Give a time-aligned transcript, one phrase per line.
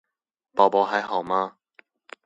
[0.53, 1.57] 寶寶還好嗎